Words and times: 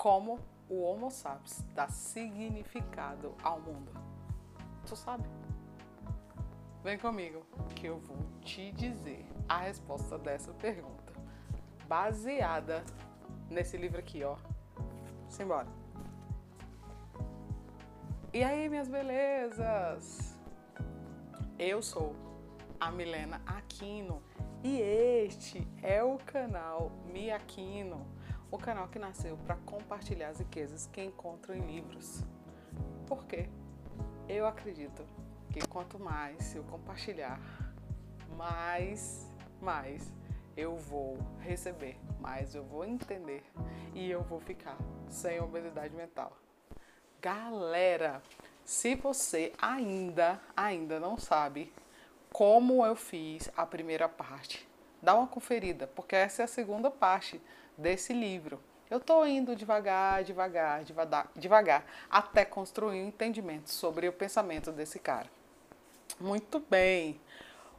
como 0.00 0.38
o 0.66 0.80
Homo 0.80 1.10
sapiens 1.10 1.62
dá 1.74 1.86
significado 1.86 3.34
ao 3.42 3.60
mundo. 3.60 3.92
Tu 4.86 4.96
sabe? 4.96 5.28
Vem 6.82 6.98
comigo 6.98 7.44
que 7.76 7.84
eu 7.84 7.98
vou 7.98 8.16
te 8.40 8.72
dizer 8.72 9.26
a 9.46 9.58
resposta 9.58 10.16
dessa 10.16 10.54
pergunta, 10.54 11.12
baseada 11.86 12.82
nesse 13.50 13.76
livro 13.76 13.98
aqui, 13.98 14.24
ó. 14.24 14.38
Simbora. 15.28 15.68
E 18.32 18.42
aí, 18.42 18.70
minhas 18.70 18.88
belezas? 18.88 20.34
Eu 21.58 21.82
sou 21.82 22.16
a 22.80 22.90
Milena 22.90 23.42
Aquino 23.44 24.22
e 24.64 24.80
este 24.80 25.68
é 25.82 26.02
o 26.02 26.16
canal 26.16 26.90
Mi 27.04 27.30
Aquino, 27.30 28.06
o 28.50 28.58
canal 28.58 28.88
que 28.88 28.98
nasceu 28.98 29.36
para 29.46 29.56
compartilhar 29.56 30.28
as 30.28 30.38
riquezas 30.38 30.86
que 30.92 31.02
encontro 31.02 31.54
em 31.54 31.60
livros. 31.60 32.24
Por 33.06 33.24
quê? 33.26 33.48
Eu 34.28 34.46
acredito 34.46 35.04
que 35.52 35.60
quanto 35.66 35.98
mais 35.98 36.54
eu 36.54 36.64
compartilhar, 36.64 37.40
mais, 38.36 39.28
mais 39.60 40.12
eu 40.56 40.76
vou 40.76 41.18
receber, 41.40 41.98
mais 42.20 42.54
eu 42.54 42.64
vou 42.64 42.84
entender 42.84 43.44
e 43.94 44.10
eu 44.10 44.22
vou 44.22 44.40
ficar 44.40 44.76
sem 45.08 45.40
obesidade 45.40 45.94
mental. 45.94 46.36
Galera, 47.20 48.22
se 48.64 48.94
você 48.94 49.52
ainda, 49.60 50.40
ainda 50.56 50.98
não 50.98 51.18
sabe 51.18 51.72
como 52.32 52.84
eu 52.84 52.94
fiz 52.94 53.50
a 53.56 53.66
primeira 53.66 54.08
parte, 54.08 54.68
dá 55.02 55.14
uma 55.14 55.26
conferida, 55.26 55.86
porque 55.88 56.14
essa 56.14 56.42
é 56.42 56.44
a 56.44 56.48
segunda 56.48 56.90
parte 56.90 57.40
desse 57.80 58.12
livro. 58.12 58.60
Eu 58.90 58.98
estou 58.98 59.26
indo 59.26 59.56
devagar, 59.56 60.22
devagar, 60.24 60.84
devagar, 60.84 61.30
devagar, 61.34 61.84
até 62.10 62.44
construir 62.44 63.00
um 63.00 63.08
entendimento 63.08 63.70
sobre 63.70 64.08
o 64.08 64.12
pensamento 64.12 64.72
desse 64.72 64.98
cara. 64.98 65.30
Muito 66.18 66.60
bem. 66.60 67.20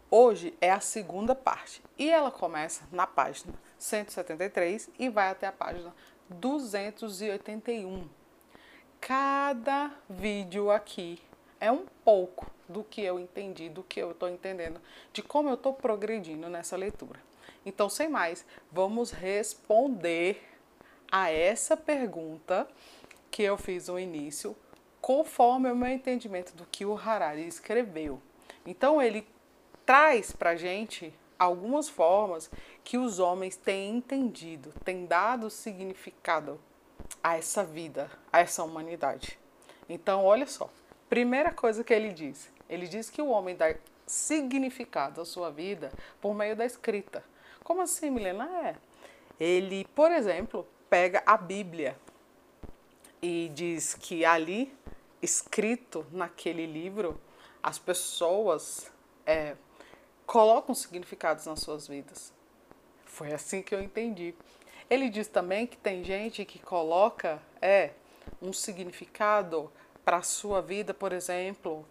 Hoje 0.09 0.53
é 0.59 0.71
a 0.71 0.79
segunda 0.79 1.35
parte 1.35 1.81
e 1.97 2.09
ela 2.09 2.31
começa 2.31 2.83
na 2.91 3.07
página 3.07 3.53
173 3.77 4.89
e 4.99 5.09
vai 5.09 5.29
até 5.29 5.47
a 5.47 5.51
página 5.51 5.93
281 6.29 8.21
cada 9.01 9.91
vídeo 10.07 10.69
aqui 10.69 11.19
é 11.59 11.71
um 11.71 11.85
pouco 12.05 12.51
do 12.69 12.83
que 12.83 13.01
eu 13.01 13.19
entendi, 13.19 13.67
do 13.67 13.81
que 13.81 13.99
eu 13.99 14.11
estou 14.11 14.29
entendendo, 14.29 14.79
de 15.11 15.23
como 15.23 15.49
eu 15.49 15.55
estou 15.55 15.73
progredindo 15.73 16.47
nessa 16.47 16.77
leitura. 16.77 17.19
Então, 17.65 17.89
sem 17.89 18.09
mais, 18.09 18.45
vamos 18.71 19.11
responder 19.11 20.41
a 21.11 21.29
essa 21.29 21.77
pergunta 21.77 22.67
que 23.29 23.43
eu 23.43 23.57
fiz 23.57 23.87
no 23.87 23.99
início, 23.99 24.55
conforme 24.99 25.71
o 25.71 25.75
meu 25.75 25.89
entendimento 25.89 26.53
do 26.55 26.65
que 26.65 26.85
o 26.85 26.97
Harari 26.97 27.47
escreveu. 27.47 28.21
Então, 28.65 29.01
ele 29.01 29.27
traz 29.85 30.31
para 30.31 30.55
gente 30.55 31.13
algumas 31.37 31.89
formas 31.89 32.49
que 32.83 32.97
os 32.97 33.19
homens 33.19 33.55
têm 33.55 33.97
entendido, 33.97 34.73
têm 34.83 35.05
dado 35.05 35.49
significado 35.49 36.59
a 37.23 37.37
essa 37.37 37.63
vida, 37.63 38.09
a 38.31 38.39
essa 38.39 38.63
humanidade. 38.63 39.39
Então, 39.89 40.23
olha 40.23 40.47
só. 40.47 40.69
Primeira 41.09 41.51
coisa 41.51 41.83
que 41.83 41.93
ele 41.93 42.13
diz: 42.13 42.51
ele 42.69 42.87
diz 42.87 43.09
que 43.09 43.21
o 43.21 43.27
homem 43.27 43.55
dá 43.55 43.75
significado 44.05 45.21
à 45.21 45.25
sua 45.25 45.49
vida 45.49 45.91
por 46.21 46.33
meio 46.33 46.55
da 46.55 46.65
escrita. 46.65 47.23
Como 47.63 47.81
assim, 47.81 48.09
Milena? 48.09 48.45
É. 48.67 48.75
Ele, 49.39 49.85
por 49.95 50.11
exemplo, 50.11 50.67
pega 50.89 51.23
a 51.25 51.37
Bíblia 51.37 51.97
e 53.21 53.49
diz 53.53 53.93
que 53.93 54.25
ali, 54.25 54.73
escrito 55.21 56.05
naquele 56.11 56.65
livro, 56.65 57.19
as 57.61 57.77
pessoas 57.77 58.91
é, 59.25 59.55
colocam 60.25 60.73
significados 60.73 61.45
nas 61.45 61.59
suas 61.59 61.87
vidas. 61.87 62.33
Foi 63.05 63.31
assim 63.33 63.61
que 63.61 63.75
eu 63.75 63.81
entendi. 63.81 64.33
Ele 64.89 65.09
diz 65.09 65.27
também 65.27 65.67
que 65.67 65.77
tem 65.77 66.03
gente 66.03 66.43
que 66.43 66.59
coloca 66.59 67.41
é 67.61 67.91
um 68.41 68.51
significado 68.51 69.71
para 70.03 70.17
a 70.17 70.23
sua 70.23 70.61
vida, 70.61 70.93
por 70.93 71.13
exemplo, 71.13 71.85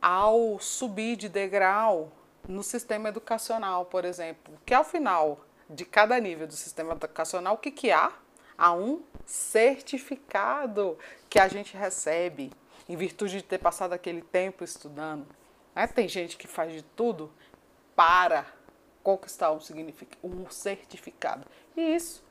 ao 0.00 0.58
subir 0.60 1.16
de 1.16 1.28
degrau 1.28 2.12
no 2.48 2.62
sistema 2.62 3.10
educacional, 3.10 3.84
por 3.84 4.06
exemplo, 4.06 4.58
que 4.64 4.72
ao 4.72 4.82
final 4.82 5.44
de 5.68 5.84
cada 5.84 6.18
nível 6.18 6.46
do 6.46 6.54
sistema 6.54 6.94
educacional, 6.94 7.54
o 7.54 7.58
que, 7.58 7.70
que 7.70 7.92
há? 7.92 8.10
Há 8.56 8.72
um 8.72 9.02
certificado 9.26 10.98
que 11.28 11.38
a 11.38 11.46
gente 11.46 11.76
recebe 11.76 12.50
em 12.88 12.96
virtude 12.96 13.36
de 13.36 13.42
ter 13.42 13.58
passado 13.58 13.92
aquele 13.92 14.22
tempo 14.22 14.64
estudando. 14.64 15.26
Né? 15.74 15.86
Tem 15.86 16.08
gente 16.08 16.38
que 16.38 16.48
faz 16.48 16.72
de 16.72 16.82
tudo 16.82 17.30
para 17.94 18.46
conquistar 19.02 19.52
um, 19.52 19.58
um 20.24 20.50
certificado. 20.50 21.46
E 21.76 21.94
isso 21.94 22.24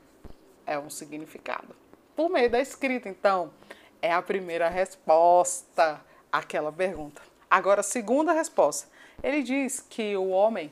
é 0.65 0.77
um 0.77 0.89
significado. 0.89 1.75
Por 2.15 2.29
meio 2.29 2.49
da 2.49 2.59
escrita, 2.59 3.07
então, 3.07 3.53
é 4.01 4.11
a 4.11 4.21
primeira 4.21 4.67
resposta 4.67 6.03
àquela 6.31 6.71
pergunta. 6.71 7.21
Agora, 7.49 7.81
a 7.81 7.83
segunda 7.83 8.33
resposta. 8.33 8.96
Ele 9.23 9.41
diz 9.41 9.79
que 9.79 10.15
o 10.15 10.29
homem, 10.29 10.71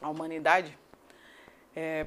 a 0.00 0.08
humanidade, 0.10 0.76
é, 1.74 2.06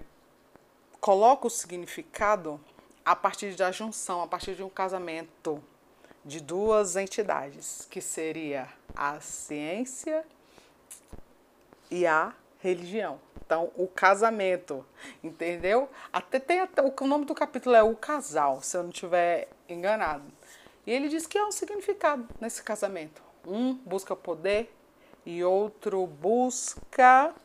coloca 1.00 1.48
o 1.48 1.50
significado 1.50 2.60
a 3.06 3.16
partir 3.16 3.56
da 3.56 3.72
junção, 3.72 4.22
a 4.22 4.28
partir 4.28 4.56
de 4.56 4.64
um 4.64 4.70
casamento 4.70 5.64
de 6.26 6.42
duas 6.42 6.98
entidades, 6.98 7.88
que 7.90 8.02
seria 8.02 8.68
a 8.94 9.20
ciência 9.22 10.26
e 11.90 12.06
a 12.06 12.34
religião. 12.60 13.20
Então, 13.46 13.72
o 13.78 13.88
casamento, 13.88 14.86
entendeu? 15.24 15.90
Até 16.12 16.38
tem 16.38 16.60
até, 16.60 16.82
o 16.82 17.08
nome 17.08 17.24
do 17.24 17.34
capítulo 17.34 17.74
é 17.74 17.82
o 17.82 17.96
casal, 17.96 18.62
se 18.62 18.76
eu 18.76 18.84
não 18.84 18.90
estiver 18.90 19.48
enganado. 19.70 20.26
E 20.86 20.92
ele 20.92 21.08
diz 21.08 21.26
que 21.26 21.38
há 21.38 21.48
um 21.48 21.52
significado 21.52 22.28
nesse 22.42 22.62
casamento. 22.62 23.22
Um 23.46 23.76
busca 23.76 24.14
poder 24.14 24.77
e 25.28 25.44
outro 25.44 26.08
busca 26.08 27.36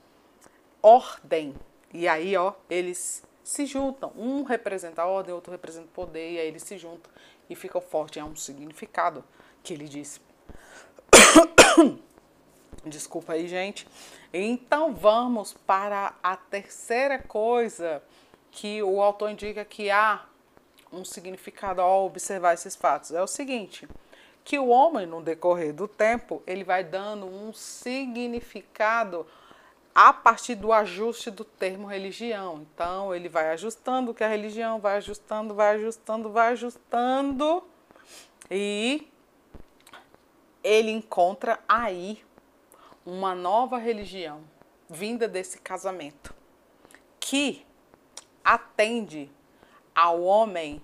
ordem. 0.80 1.52
E 1.92 2.06
aí, 2.06 2.36
ó, 2.36 2.52
eles 2.70 3.24
se 3.42 3.66
juntam. 3.66 4.12
Um 4.16 4.44
representa 4.44 5.02
a 5.02 5.06
ordem, 5.06 5.34
outro 5.34 5.50
representa 5.50 5.86
o 5.86 5.90
poder, 5.90 6.30
e 6.30 6.38
aí 6.38 6.46
eles 6.46 6.62
se 6.62 6.78
juntam 6.78 7.10
e 7.50 7.56
ficam 7.56 7.80
fortes. 7.80 8.18
É 8.18 8.24
um 8.24 8.36
significado 8.36 9.24
que 9.64 9.74
ele 9.74 9.88
disse. 9.88 10.20
Desculpa 12.86 13.32
aí, 13.32 13.48
gente. 13.48 13.88
Então 14.32 14.94
vamos 14.94 15.52
para 15.52 16.14
a 16.22 16.36
terceira 16.36 17.18
coisa 17.18 18.00
que 18.52 18.80
o 18.80 19.02
autor 19.02 19.28
indica 19.28 19.64
que 19.64 19.90
há 19.90 20.24
um 20.92 21.04
significado 21.04 21.80
ao 21.80 22.06
observar 22.06 22.54
esses 22.54 22.76
fatos. 22.76 23.10
É 23.10 23.20
o 23.20 23.26
seguinte, 23.26 23.88
que 24.44 24.58
o 24.58 24.68
homem 24.68 25.06
no 25.06 25.22
decorrer 25.22 25.72
do 25.72 25.86
tempo, 25.86 26.42
ele 26.46 26.64
vai 26.64 26.82
dando 26.82 27.26
um 27.26 27.52
significado 27.52 29.26
a 29.94 30.12
partir 30.12 30.54
do 30.54 30.72
ajuste 30.72 31.30
do 31.30 31.44
termo 31.44 31.86
religião. 31.86 32.62
Então, 32.62 33.14
ele 33.14 33.28
vai 33.28 33.50
ajustando 33.50 34.14
que 34.14 34.24
a 34.24 34.28
religião 34.28 34.80
vai 34.80 34.96
ajustando, 34.96 35.54
vai 35.54 35.76
ajustando, 35.76 36.30
vai 36.30 36.52
ajustando 36.52 37.62
e 38.50 39.08
ele 40.62 40.90
encontra 40.90 41.58
aí 41.68 42.24
uma 43.04 43.34
nova 43.34 43.78
religião 43.78 44.42
vinda 44.88 45.26
desse 45.26 45.58
casamento 45.58 46.34
que 47.18 47.66
atende 48.44 49.30
ao 49.94 50.22
homem 50.22 50.82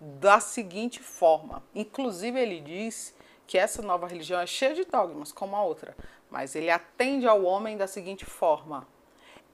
da 0.00 0.40
seguinte 0.40 1.00
forma. 1.00 1.62
Inclusive, 1.74 2.38
ele 2.38 2.60
diz 2.60 3.14
que 3.46 3.58
essa 3.58 3.82
nova 3.82 4.06
religião 4.06 4.40
é 4.40 4.46
cheia 4.46 4.74
de 4.74 4.84
dogmas, 4.84 5.32
como 5.32 5.56
a 5.56 5.62
outra, 5.62 5.96
mas 6.30 6.54
ele 6.54 6.70
atende 6.70 7.26
ao 7.26 7.42
homem 7.42 7.76
da 7.76 7.86
seguinte 7.86 8.24
forma: 8.24 8.86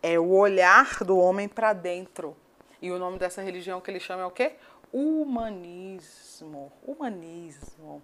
é 0.03 0.19
o 0.19 0.31
olhar 0.31 1.03
do 1.05 1.17
homem 1.19 1.49
para 1.49 1.73
dentro. 1.73 2.37
E 2.83 2.91
o 2.91 2.99
nome 2.99 3.19
dessa 3.19 3.41
religião 3.41 3.81
que 3.81 3.91
ele 3.91 4.01
chama 4.01 4.23
é 4.23 4.27
o 4.27 4.31
quê? 4.31 4.57
Humanismo. 4.93 6.71
Humanismo. 6.83 8.03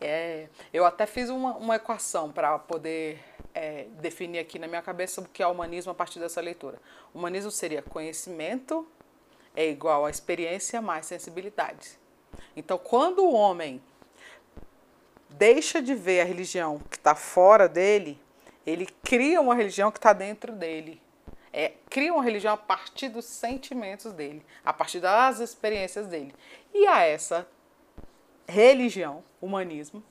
É, 0.00 0.48
eu 0.72 0.84
até 0.84 1.06
fiz 1.06 1.30
uma, 1.30 1.56
uma 1.56 1.76
equação 1.76 2.30
para 2.30 2.58
poder 2.58 3.18
é, 3.54 3.86
definir 4.00 4.38
aqui 4.38 4.58
na 4.58 4.66
minha 4.66 4.82
cabeça 4.82 5.20
o 5.20 5.24
que 5.28 5.42
é 5.42 5.46
humanismo 5.46 5.90
a 5.90 5.94
partir 5.94 6.18
dessa 6.20 6.40
leitura. 6.40 6.80
Humanismo 7.14 7.50
seria 7.50 7.82
conhecimento 7.82 8.86
é 9.54 9.68
igual 9.68 10.04
a 10.04 10.10
experiência 10.10 10.82
mais 10.82 11.06
sensibilidade. 11.06 11.98
Então, 12.56 12.78
quando 12.78 13.20
o 13.20 13.32
homem 13.32 13.82
deixa 15.30 15.80
de 15.80 15.94
ver 15.94 16.20
a 16.20 16.24
religião 16.24 16.80
que 16.90 16.96
está 16.96 17.14
fora 17.14 17.68
dele, 17.68 18.20
ele 18.66 18.86
cria 19.02 19.40
uma 19.40 19.54
religião 19.54 19.90
que 19.90 19.98
está 19.98 20.12
dentro 20.12 20.52
dele. 20.52 21.00
É, 21.52 21.72
cria 21.88 22.12
uma 22.12 22.22
religião 22.22 22.54
a 22.54 22.56
partir 22.56 23.08
dos 23.08 23.24
sentimentos 23.24 24.12
dele, 24.12 24.44
a 24.64 24.72
partir 24.72 24.98
das 25.00 25.38
experiências 25.38 26.08
dele. 26.08 26.34
E 26.72 26.86
a 26.86 27.02
essa 27.02 27.46
religião, 28.48 29.22
humanismo, 29.40 30.02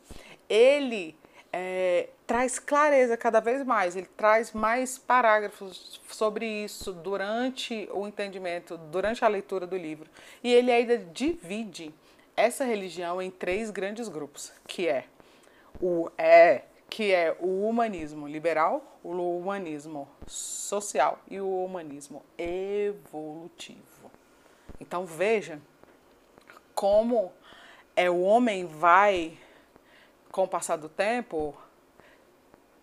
ele 0.48 1.18
é, 1.56 2.10
traz 2.26 2.58
clareza 2.58 3.16
cada 3.16 3.40
vez 3.40 3.64
mais, 3.64 3.96
ele 3.96 4.10
traz 4.18 4.52
mais 4.52 4.98
parágrafos 4.98 6.02
sobre 6.10 6.48
isso 6.48 6.92
durante 6.92 7.88
o 7.94 8.08
entendimento, 8.08 8.76
durante 8.76 9.24
a 9.24 9.28
leitura 9.28 9.68
do 9.68 9.78
livro. 9.78 10.10
E 10.44 10.52
ele 10.52 10.72
ainda 10.72 10.98
divide 10.98 11.94
essa 12.36 12.66
religião 12.66 13.22
em 13.22 13.30
três 13.30 13.70
grandes 13.70 14.08
grupos, 14.08 14.52
que 14.68 14.88
é 14.88 15.06
o 15.80 16.10
é 16.18 16.64
que 16.90 17.12
é 17.12 17.36
o 17.40 17.68
humanismo 17.68 18.28
liberal, 18.28 19.00
o 19.04 19.10
humanismo 19.10 20.08
social 20.28 21.20
e 21.28 21.42
o 21.42 21.64
humanismo 21.64 22.24
evolutivo. 22.38 24.12
Então 24.80 25.04
veja 25.04 25.60
como 26.76 27.32
é 27.96 28.10
o 28.10 28.22
homem 28.22 28.66
vai 28.66 29.38
com 30.34 30.46
o 30.46 30.48
passar 30.48 30.78
do 30.78 30.90
tempo, 30.90 31.56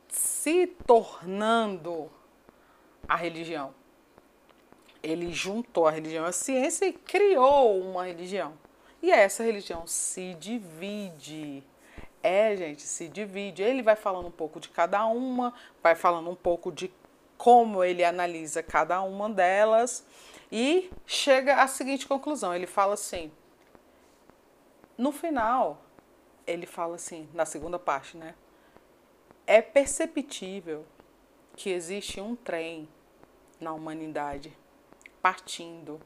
se 0.08 0.69
tornando 0.87 2.08
a 3.08 3.17
religião. 3.17 3.75
Ele 5.02 5.32
juntou 5.32 5.88
a 5.88 5.91
religião 5.91 6.25
à 6.25 6.31
ciência 6.31 6.87
e 6.87 6.93
criou 6.93 7.81
uma 7.81 8.06
religião. 8.06 8.55
E 9.02 9.11
essa 9.11 9.43
religião 9.43 9.85
se 9.85 10.35
divide. 10.35 11.64
É, 12.23 12.55
gente, 12.55 12.82
se 12.82 13.08
divide. 13.08 13.62
Ele 13.62 13.82
vai 13.82 13.97
falando 13.97 14.29
um 14.29 14.32
pouco 14.32 14.61
de 14.61 14.69
cada 14.69 15.05
uma, 15.06 15.52
vai 15.82 15.97
falando 15.97 16.31
um 16.31 16.37
pouco 16.37 16.70
de 16.70 16.93
como 17.37 17.82
ele 17.82 18.05
analisa 18.05 18.62
cada 18.62 19.02
uma 19.02 19.29
delas 19.29 20.06
e 20.52 20.88
chega 21.05 21.56
à 21.56 21.67
seguinte 21.67 22.06
conclusão. 22.06 22.55
Ele 22.55 22.69
fala 22.69 22.94
assim: 22.94 23.32
no 24.97 25.11
final, 25.11 25.82
ele 26.50 26.67
fala 26.67 26.97
assim, 26.97 27.29
na 27.32 27.44
segunda 27.44 27.79
parte, 27.79 28.17
né? 28.17 28.35
É 29.47 29.62
perceptível 29.62 30.85
que 31.56 31.70
existe 31.70 32.20
um 32.20 32.35
trem 32.35 32.88
na 33.61 33.73
humanidade 33.73 34.56
partindo, 35.20 36.00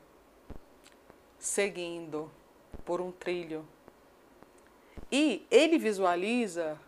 seguindo 1.39 2.31
por 2.85 3.01
um 3.01 3.13
trilho. 3.13 3.67
E 5.11 5.47
ele 5.51 5.79
visualiza 5.79 6.79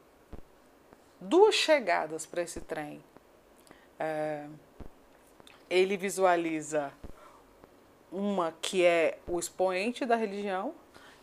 duas 1.20 1.54
chegadas 1.54 2.26
para 2.26 2.42
esse 2.42 2.60
trem. 2.60 3.02
É, 3.98 4.46
ele 5.70 5.96
visualiza 5.96 6.92
uma 8.10 8.52
que 8.60 8.84
é 8.84 9.18
o 9.26 9.38
expoente 9.38 10.04
da 10.04 10.16
religião 10.16 10.74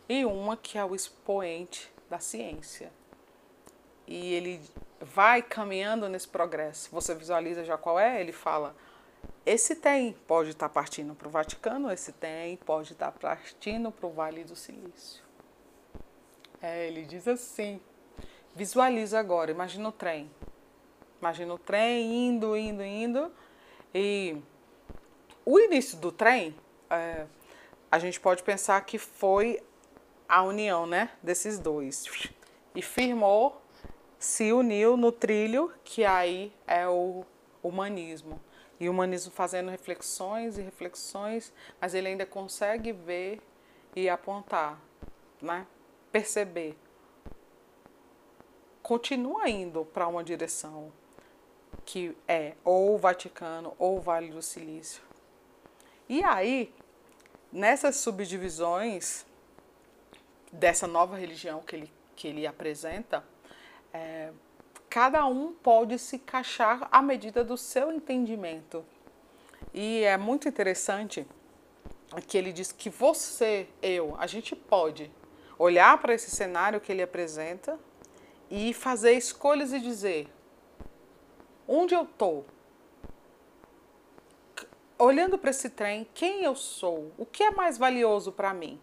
e 0.08 0.24
uma 0.24 0.56
que 0.56 0.78
é 0.78 0.84
o 0.84 0.94
expoente 0.94 1.93
da 2.14 2.20
ciência. 2.20 2.92
E 4.06 4.34
ele 4.34 4.60
vai 5.00 5.42
caminhando 5.42 6.08
nesse 6.08 6.28
progresso. 6.28 6.88
Você 6.92 7.14
visualiza 7.14 7.64
já 7.64 7.76
qual 7.76 7.98
é? 7.98 8.20
Ele 8.20 8.32
fala: 8.32 8.74
esse 9.44 9.74
tem 9.74 10.12
pode 10.26 10.50
estar 10.50 10.68
partindo 10.68 11.14
para 11.14 11.26
o 11.26 11.30
Vaticano, 11.30 11.90
esse 11.90 12.12
tem 12.12 12.56
pode 12.58 12.92
estar 12.92 13.10
partindo 13.10 13.90
para 13.90 14.06
o 14.06 14.12
Vale 14.12 14.44
do 14.44 14.54
Silício. 14.54 15.24
É, 16.62 16.86
ele 16.86 17.04
diz 17.04 17.26
assim: 17.26 17.80
visualiza 18.54 19.18
agora, 19.18 19.50
imagina 19.50 19.88
o 19.88 19.92
trem. 19.92 20.30
Imagina 21.20 21.54
o 21.54 21.58
trem 21.58 22.28
indo, 22.28 22.56
indo, 22.56 22.84
indo. 22.84 23.32
E 23.92 24.36
o 25.44 25.58
início 25.58 25.98
do 25.98 26.12
trem, 26.12 26.54
é, 26.90 27.26
a 27.90 27.98
gente 27.98 28.20
pode 28.20 28.42
pensar 28.42 28.80
que 28.82 28.98
foi 28.98 29.60
a 30.34 30.42
união 30.42 30.84
né, 30.84 31.10
desses 31.22 31.60
dois. 31.60 32.06
E 32.74 32.82
firmou, 32.82 33.62
se 34.18 34.52
uniu 34.52 34.96
no 34.96 35.12
trilho, 35.12 35.72
que 35.84 36.04
aí 36.04 36.52
é 36.66 36.88
o 36.88 37.24
humanismo. 37.62 38.40
E 38.80 38.88
o 38.88 38.90
humanismo 38.90 39.30
fazendo 39.30 39.70
reflexões 39.70 40.58
e 40.58 40.62
reflexões, 40.62 41.52
mas 41.80 41.94
ele 41.94 42.08
ainda 42.08 42.26
consegue 42.26 42.90
ver 42.90 43.40
e 43.94 44.08
apontar, 44.08 44.80
né? 45.40 45.68
perceber. 46.10 46.76
Continua 48.82 49.48
indo 49.48 49.84
para 49.84 50.08
uma 50.08 50.24
direção 50.24 50.92
que 51.84 52.16
é 52.26 52.54
ou 52.64 52.96
o 52.96 52.98
Vaticano 52.98 53.72
ou 53.78 53.98
o 53.98 54.00
Vale 54.00 54.32
do 54.32 54.42
Silício. 54.42 55.00
E 56.08 56.24
aí, 56.24 56.74
nessas 57.52 57.98
subdivisões, 57.98 59.24
dessa 60.54 60.86
nova 60.86 61.16
religião 61.16 61.60
que 61.60 61.76
ele, 61.76 61.92
que 62.16 62.28
ele 62.28 62.46
apresenta, 62.46 63.24
é, 63.92 64.30
cada 64.88 65.26
um 65.26 65.52
pode 65.52 65.98
se 65.98 66.16
encaixar 66.16 66.88
à 66.90 67.02
medida 67.02 67.42
do 67.42 67.56
seu 67.56 67.92
entendimento. 67.92 68.84
E 69.72 70.02
é 70.04 70.16
muito 70.16 70.48
interessante 70.48 71.26
que 72.28 72.38
ele 72.38 72.52
diz 72.52 72.70
que 72.70 72.88
você, 72.88 73.66
eu, 73.82 74.14
a 74.18 74.26
gente 74.26 74.54
pode 74.54 75.10
olhar 75.58 75.98
para 75.98 76.14
esse 76.14 76.30
cenário 76.30 76.80
que 76.80 76.92
ele 76.92 77.02
apresenta 77.02 77.78
e 78.50 78.72
fazer 78.72 79.12
escolhas 79.12 79.72
e 79.72 79.80
dizer 79.80 80.28
onde 81.66 81.94
eu 81.94 82.02
estou, 82.02 82.44
olhando 84.98 85.38
para 85.38 85.50
esse 85.50 85.70
trem, 85.70 86.06
quem 86.14 86.44
eu 86.44 86.54
sou, 86.54 87.10
o 87.18 87.26
que 87.26 87.42
é 87.42 87.50
mais 87.50 87.76
valioso 87.78 88.30
para 88.30 88.54
mim. 88.54 88.80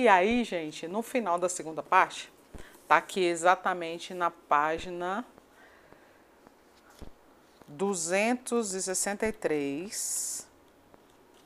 E 0.00 0.08
aí, 0.08 0.42
gente, 0.44 0.88
no 0.88 1.02
final 1.02 1.38
da 1.38 1.46
segunda 1.46 1.82
parte, 1.82 2.32
tá 2.88 2.96
aqui 2.96 3.22
exatamente 3.22 4.14
na 4.14 4.30
página 4.30 5.22
263. 7.68 10.48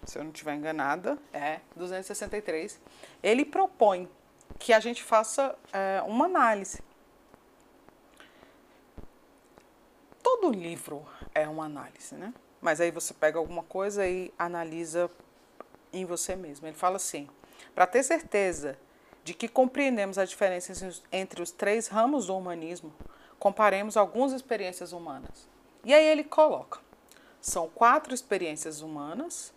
Se 0.07 0.17
eu 0.17 0.23
não 0.23 0.31
estiver 0.31 0.55
enganada, 0.55 1.19
é 1.33 1.59
263. 1.75 2.81
Ele 3.21 3.45
propõe 3.45 4.09
que 4.57 4.73
a 4.73 4.79
gente 4.79 5.03
faça 5.03 5.59
é, 5.73 6.01
uma 6.07 6.27
análise. 6.27 6.81
Todo 10.23 10.53
livro 10.53 11.05
é 11.35 11.49
uma 11.49 11.65
análise, 11.65 12.15
né? 12.15 12.33
Mas 12.61 12.81
aí 12.81 12.93
você 12.93 13.13
pega 13.13 13.37
alguma 13.37 13.65
coisa 13.65 14.07
e 14.07 14.33
analisa 14.39 15.11
em 15.93 16.05
você 16.05 16.37
mesmo. 16.37 16.69
Ele 16.69 16.77
fala 16.77 16.95
assim: 16.95 17.29
para 17.75 17.87
ter 17.87 18.03
certeza 18.03 18.79
de 19.25 19.35
que 19.35 19.49
compreendemos 19.49 20.19
a 20.19 20.25
diferença 20.25 20.73
entre 21.11 21.43
os 21.43 21.51
três 21.51 21.89
ramos 21.89 22.27
do 22.27 22.37
humanismo, 22.37 22.93
comparemos 23.39 23.97
algumas 23.97 24.33
experiências 24.33 24.93
humanas. 24.93 25.49
E 25.85 25.93
aí 25.93 26.07
ele 26.07 26.25
coloca: 26.25 26.81
são 27.41 27.69
quatro 27.69 28.15
experiências 28.15 28.81
humanas, 28.81 29.53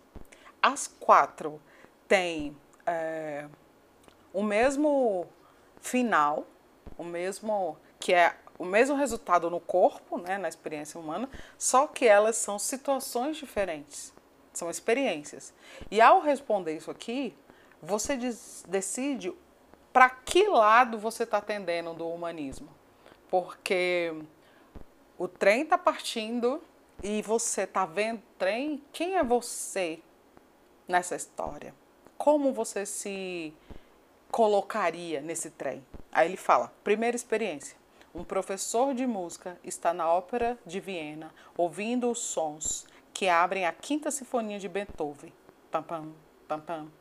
as 0.62 0.86
quatro 0.86 1.60
têm 2.06 2.56
é, 2.86 3.46
o 4.32 4.42
mesmo 4.42 5.26
final, 5.80 6.46
o 6.96 7.04
mesmo 7.04 7.78
que 8.00 8.14
é 8.14 8.34
o 8.58 8.64
mesmo 8.64 8.96
resultado 8.96 9.48
no 9.48 9.60
corpo, 9.60 10.18
né, 10.18 10.36
na 10.36 10.48
experiência 10.48 10.98
humana, 10.98 11.30
só 11.56 11.86
que 11.86 12.06
elas 12.06 12.36
são 12.36 12.58
situações 12.58 13.36
diferentes, 13.36 14.12
são 14.52 14.68
experiências. 14.68 15.54
E 15.88 16.00
ao 16.00 16.20
responder 16.20 16.76
isso 16.76 16.90
aqui, 16.90 17.36
você 17.82 18.18
decide 18.66 19.32
para 19.92 20.10
que 20.10 20.46
lado 20.48 20.98
você 20.98 21.22
está 21.22 21.40
tendendo 21.40 21.94
do 21.94 22.08
humanismo. 22.08 22.68
Porque 23.30 24.14
o 25.18 25.26
trem 25.28 25.62
está 25.62 25.76
partindo 25.76 26.62
e 27.02 27.22
você 27.22 27.62
está 27.62 27.84
vendo 27.84 28.18
o 28.18 28.38
trem. 28.38 28.82
Quem 28.92 29.16
é 29.16 29.24
você 29.24 30.00
nessa 30.86 31.16
história? 31.16 31.74
Como 32.16 32.52
você 32.52 32.86
se 32.86 33.54
colocaria 34.30 35.20
nesse 35.20 35.50
trem? 35.50 35.84
Aí 36.10 36.28
ele 36.28 36.36
fala: 36.36 36.72
primeira 36.82 37.16
experiência. 37.16 37.76
Um 38.14 38.24
professor 38.24 38.94
de 38.94 39.06
música 39.06 39.58
está 39.62 39.92
na 39.92 40.10
ópera 40.10 40.58
de 40.64 40.80
Viena 40.80 41.32
ouvindo 41.56 42.10
os 42.10 42.18
sons 42.18 42.86
que 43.12 43.28
abrem 43.28 43.66
a 43.66 43.72
quinta 43.72 44.10
sinfonia 44.10 44.58
de 44.58 44.68
Beethoven. 44.68 45.32
Pam, 45.70 45.82
pam, 45.82 46.12
pam, 46.46 46.60
pam. 46.60 46.97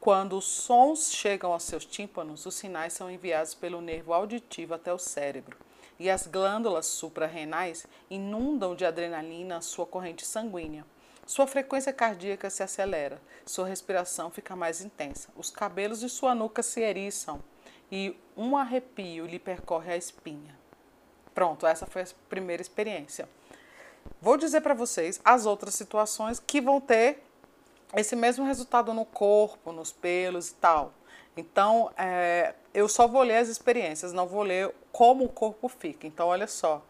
Quando 0.00 0.38
os 0.38 0.46
sons 0.46 1.12
chegam 1.12 1.52
aos 1.52 1.64
seus 1.64 1.84
tímpanos, 1.84 2.46
os 2.46 2.54
sinais 2.54 2.94
são 2.94 3.10
enviados 3.10 3.54
pelo 3.54 3.82
nervo 3.82 4.14
auditivo 4.14 4.72
até 4.72 4.90
o 4.90 4.98
cérebro, 4.98 5.58
e 5.98 6.08
as 6.08 6.26
glândulas 6.26 6.86
suprarrenais 6.86 7.86
inundam 8.08 8.74
de 8.74 8.86
adrenalina 8.86 9.58
a 9.58 9.60
sua 9.60 9.84
corrente 9.84 10.24
sanguínea. 10.24 10.86
Sua 11.26 11.46
frequência 11.46 11.92
cardíaca 11.92 12.48
se 12.48 12.62
acelera, 12.62 13.20
sua 13.44 13.68
respiração 13.68 14.30
fica 14.30 14.56
mais 14.56 14.80
intensa, 14.80 15.28
os 15.36 15.50
cabelos 15.50 16.00
de 16.00 16.08
sua 16.08 16.34
nuca 16.34 16.62
se 16.62 16.80
eriçam 16.80 17.44
e 17.92 18.16
um 18.34 18.56
arrepio 18.56 19.26
lhe 19.26 19.38
percorre 19.38 19.92
a 19.92 19.98
espinha. 19.98 20.58
Pronto, 21.34 21.66
essa 21.66 21.84
foi 21.84 22.02
a 22.02 22.08
primeira 22.26 22.62
experiência. 22.62 23.28
vou 24.18 24.38
dizer 24.38 24.62
para 24.62 24.72
vocês 24.72 25.20
as 25.22 25.44
outras 25.44 25.74
situações 25.74 26.40
que 26.40 26.58
vão 26.58 26.80
ter 26.80 27.22
esse 27.94 28.14
mesmo 28.14 28.44
resultado 28.44 28.94
no 28.94 29.04
corpo, 29.04 29.72
nos 29.72 29.92
pelos 29.92 30.48
e 30.48 30.54
tal. 30.54 30.92
Então, 31.36 31.90
é, 31.96 32.54
eu 32.74 32.88
só 32.88 33.06
vou 33.06 33.22
ler 33.22 33.38
as 33.38 33.48
experiências, 33.48 34.12
não 34.12 34.26
vou 34.26 34.42
ler 34.42 34.74
como 34.92 35.24
o 35.24 35.28
corpo 35.28 35.68
fica. 35.68 36.06
Então, 36.06 36.28
olha 36.28 36.46
só. 36.46 36.82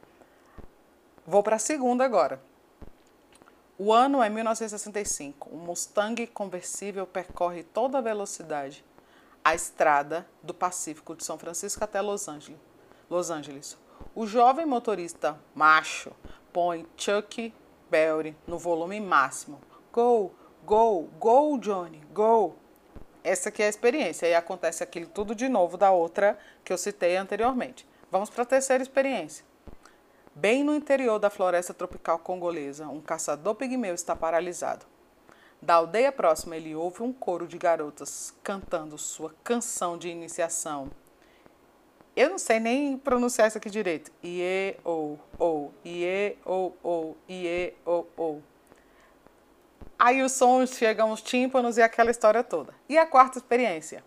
Vou 1.27 1.43
para 1.43 1.57
a 1.57 1.59
segunda 1.59 2.05
agora. 2.05 2.41
O 3.79 3.93
ano 3.93 4.23
é 4.23 4.29
1965. 4.29 5.49
Um 5.55 5.59
Mustang 5.59 6.27
conversível 6.27 7.07
percorre 7.07 7.63
toda 7.63 7.99
a 7.99 8.01
velocidade 8.01 8.85
a 9.45 9.55
estrada 9.55 10.27
do 10.43 10.53
Pacífico 10.53 11.15
de 11.15 11.25
São 11.25 11.39
Francisco 11.39 11.83
até 11.83 12.01
Los 12.01 12.29
Angeles. 12.29 12.61
Los 13.09 13.31
Angeles. 13.31 13.79
O 14.15 14.27
jovem 14.27 14.67
motorista 14.67 15.39
macho 15.55 16.13
põe 16.53 16.87
Chuck 16.97 17.53
Berry 17.91 18.37
no 18.47 18.59
volume 18.59 19.01
máximo. 19.01 19.61
Go, 19.93 20.33
go, 20.71 21.09
go, 21.19 21.59
Johnny, 21.59 22.01
go. 22.15 22.55
Essa 23.25 23.49
aqui 23.49 23.61
é 23.61 23.67
a 23.67 23.69
experiência 23.69 24.29
e 24.29 24.35
acontece 24.37 24.85
aquilo 24.85 25.07
tudo 25.07 25.35
de 25.35 25.49
novo 25.49 25.77
da 25.77 25.91
outra 25.91 26.39
que 26.65 26.73
eu 26.73 26.79
citei 26.79 27.17
anteriormente. 27.17 27.85
Vamos 28.09 28.31
para 28.31 28.45
a 28.45 28.47
terceira 28.47 28.81
experiência. 28.81 29.45
Bem 30.33 30.63
no 30.63 30.73
interior 30.73 31.19
da 31.19 31.29
floresta 31.29 31.75
tropical 31.75 32.21
congolesa, 32.21 32.87
um 32.87 33.01
caçador 33.01 33.57
pigmeu 33.57 33.95
está 33.95 34.15
paralisado. 34.15 34.87
Da 35.61 35.75
aldeia 35.75 36.13
próxima, 36.13 36.57
ele 36.57 36.73
ouve 36.73 37.03
um 37.03 37.13
coro 37.13 37.49
de 37.49 37.59
garotas 37.59 38.33
cantando 38.41 38.97
sua 38.97 39.35
canção 39.43 39.99
de 39.99 40.09
iniciação. 40.09 40.89
Eu 42.15 42.31
não 42.31 42.39
sei 42.39 42.61
nem 42.61 42.97
pronunciar 42.97 43.49
isso 43.49 43.59
aqui 43.59 43.69
direito. 43.69 44.13
Ie, 44.23 44.77
ou, 44.85 45.19
ou, 45.37 45.75
ie, 45.85 46.39
ou, 46.45 46.77
ou, 46.81 47.17
ie, 47.29 47.75
ou, 47.85 48.09
ou. 48.17 48.43
Aí 50.03 50.23
os 50.23 50.33
sons 50.33 50.71
chegam 50.71 51.11
aos 51.11 51.21
tímpanos 51.21 51.77
e 51.77 51.83
aquela 51.83 52.11
história 52.11 52.43
toda. 52.43 52.73
E 52.89 52.97
a 52.97 53.05
quarta 53.05 53.37
experiência? 53.37 54.03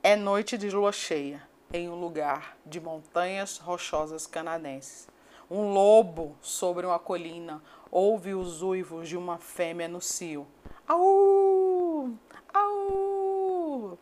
É 0.00 0.14
noite 0.14 0.56
de 0.56 0.70
lua 0.70 0.92
cheia, 0.92 1.42
em 1.72 1.88
um 1.88 1.96
lugar 1.96 2.56
de 2.64 2.80
montanhas 2.80 3.58
rochosas 3.58 4.28
canadenses. 4.28 5.08
Um 5.50 5.72
lobo 5.72 6.36
sobre 6.40 6.86
uma 6.86 7.00
colina 7.00 7.60
ouve 7.90 8.32
os 8.32 8.62
uivos 8.62 9.08
de 9.08 9.16
uma 9.16 9.38
fêmea 9.38 9.88
no 9.88 10.00
cio. 10.00 10.46
Au! 10.86 12.10
Au! 12.54 13.98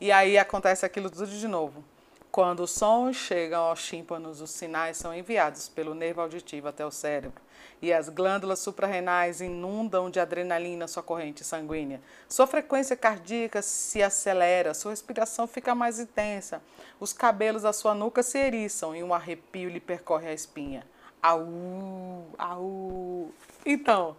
E 0.00 0.10
aí 0.10 0.36
acontece 0.36 0.84
aquilo 0.84 1.08
tudo 1.08 1.28
de 1.28 1.46
novo. 1.46 1.84
Quando 2.38 2.60
os 2.60 2.70
sons 2.70 3.16
chegam 3.16 3.62
aos 3.62 3.84
tímpanos, 3.84 4.40
os 4.40 4.52
sinais 4.52 4.96
são 4.96 5.12
enviados 5.12 5.68
pelo 5.68 5.92
nervo 5.92 6.20
auditivo 6.20 6.68
até 6.68 6.86
o 6.86 6.90
cérebro 6.92 7.42
e 7.82 7.92
as 7.92 8.08
glândulas 8.08 8.60
suprarrenais 8.60 9.40
inundam 9.40 10.08
de 10.08 10.20
adrenalina 10.20 10.86
sua 10.86 11.02
corrente 11.02 11.42
sanguínea. 11.42 12.00
Sua 12.28 12.46
frequência 12.46 12.94
cardíaca 12.94 13.60
se 13.60 14.00
acelera, 14.04 14.72
sua 14.72 14.92
respiração 14.92 15.48
fica 15.48 15.74
mais 15.74 15.98
intensa, 15.98 16.62
os 17.00 17.12
cabelos 17.12 17.62
da 17.62 17.72
sua 17.72 17.92
nuca 17.92 18.22
se 18.22 18.38
eriçam 18.38 18.94
e 18.94 19.02
um 19.02 19.12
arrepio 19.12 19.68
lhe 19.68 19.80
percorre 19.80 20.28
a 20.28 20.32
espinha. 20.32 20.86
Au, 21.20 21.44
au. 22.38 23.32
Então, 23.66 24.16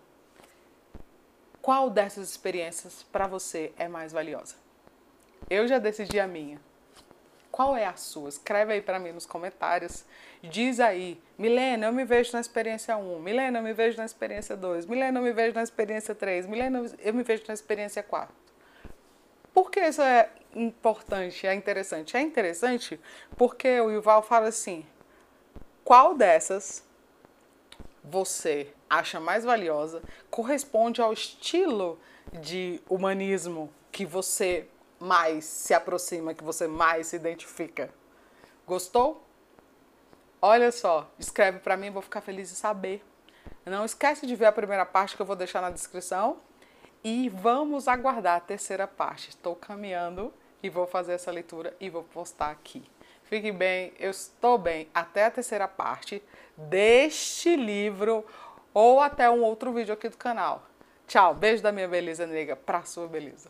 qual 1.61 1.89
dessas 1.89 2.29
experiências 2.29 3.01
para 3.01 3.27
você 3.27 3.71
é 3.77 3.87
mais 3.87 4.11
valiosa? 4.11 4.55
Eu 5.49 5.65
já 5.69 5.79
decidi 5.79 6.19
a 6.19 6.27
minha. 6.27 6.59
Qual 7.59 7.75
é 7.75 7.85
a 7.85 7.97
sua? 7.97 8.29
Escreve 8.29 8.71
aí 8.71 8.81
para 8.81 8.97
mim 8.99 9.11
nos 9.11 9.25
comentários. 9.25 10.05
Diz 10.41 10.79
aí, 10.79 11.21
Milena, 11.37 11.87
eu 11.87 11.91
me 11.91 12.05
vejo 12.05 12.31
na 12.31 12.39
experiência 12.39 12.95
1, 12.95 13.19
Milena, 13.19 13.59
eu 13.59 13.63
me 13.63 13.73
vejo 13.73 13.97
na 13.97 14.05
experiência 14.05 14.55
2, 14.55 14.85
Milena, 14.85 15.19
eu 15.19 15.23
me 15.23 15.33
vejo 15.33 15.53
na 15.53 15.61
experiência 15.61 16.15
3, 16.15 16.45
Milena, 16.45 16.85
eu 16.99 17.13
me 17.13 17.21
vejo 17.21 17.43
na 17.49 17.53
experiência 17.53 18.01
4. 18.01 18.33
Por 19.53 19.69
que 19.69 19.81
isso 19.81 20.01
é 20.01 20.29
importante, 20.55 21.45
é 21.45 21.53
interessante? 21.53 22.15
É 22.15 22.21
interessante 22.21 22.97
porque 23.35 23.81
o 23.81 23.91
Yuval 23.91 24.23
fala 24.23 24.47
assim: 24.47 24.85
qual 25.83 26.15
dessas 26.15 26.81
você 28.01 28.73
acha 28.89 29.19
mais 29.19 29.43
valiosa 29.43 30.01
corresponde 30.29 31.01
ao 31.01 31.11
estilo 31.11 31.99
de 32.31 32.81
humanismo 32.87 33.69
que 33.91 34.05
você 34.05 34.65
mais 34.99 35.45
se 35.45 35.73
aproxima, 35.73 36.33
que 36.33 36.43
você 36.43 36.67
mais 36.67 37.07
se 37.07 37.15
identifica. 37.15 37.89
Gostou? 38.67 39.23
Olha 40.41 40.71
só, 40.71 41.09
escreve 41.17 41.59
para 41.59 41.75
mim, 41.75 41.89
vou 41.89 42.01
ficar 42.01 42.21
feliz 42.21 42.49
de 42.49 42.55
saber. 42.55 43.03
Não 43.65 43.85
esquece 43.85 44.25
de 44.25 44.35
ver 44.35 44.45
a 44.45 44.51
primeira 44.51 44.85
parte 44.85 45.15
que 45.15 45.21
eu 45.21 45.25
vou 45.25 45.35
deixar 45.35 45.61
na 45.61 45.69
descrição 45.69 46.37
e 47.03 47.29
vamos 47.29 47.87
aguardar 47.87 48.37
a 48.37 48.39
terceira 48.39 48.87
parte. 48.87 49.29
Estou 49.29 49.55
caminhando 49.55 50.33
e 50.61 50.69
vou 50.69 50.87
fazer 50.87 51.13
essa 51.13 51.31
leitura 51.31 51.75
e 51.79 51.89
vou 51.89 52.03
postar 52.03 52.51
aqui. 52.51 52.83
Fique 53.23 53.51
bem, 53.51 53.93
eu 53.99 54.09
estou 54.09 54.57
bem 54.57 54.87
até 54.93 55.25
a 55.25 55.31
terceira 55.31 55.67
parte 55.67 56.23
deste 56.57 57.55
livro 57.55 58.25
ou 58.73 58.99
até 58.99 59.29
um 59.29 59.43
outro 59.43 59.71
vídeo 59.71 59.93
aqui 59.93 60.09
do 60.09 60.17
canal. 60.17 60.63
Tchau, 61.07 61.33
beijo 61.33 61.61
da 61.61 61.71
minha 61.71 61.87
beleza 61.87 62.25
negra 62.25 62.55
para 62.55 62.83
sua 62.83 63.07
beleza. 63.07 63.49